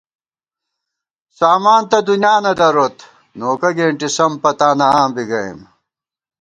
سامان 1.37 1.81
تہ 1.89 1.97
دُنیا 2.07 2.33
نہ 2.43 2.51
دروت، 2.59 2.97
نوکہ 3.37 3.69
گېنٹِی 3.77 4.09
سَم 4.15 4.31
پتانہ 4.41 4.87
آں 4.99 5.09
بی 5.13 5.23
گئیم 5.29 5.59